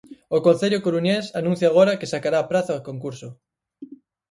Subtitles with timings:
[0.35, 3.29] O Concello coruñés anuncia agora que sacará a praza a concurso.